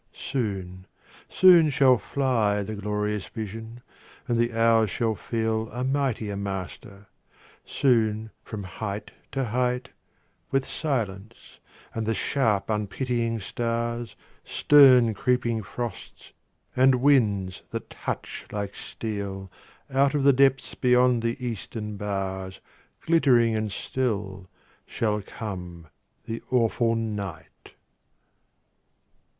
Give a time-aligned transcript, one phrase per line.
[0.17, 0.87] Soon,
[1.29, 3.81] soon shall fly The glorious vision,
[4.27, 7.05] and the hours shall feel A mightier master;
[7.67, 9.89] soon from height to height,
[10.49, 11.59] With silence
[11.93, 16.31] and the sharp unpitying stars, Stern creeping frosts,
[16.75, 19.51] and winds that touch like steel,
[19.93, 22.59] Out of the depth beyond the eastern bars,
[23.05, 24.49] Glittering and still
[24.87, 25.85] shall come
[26.25, 27.75] the awful night.